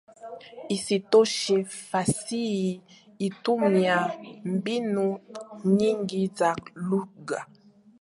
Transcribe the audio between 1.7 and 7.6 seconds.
fasihi hutumia mbinu nyingi za lugha.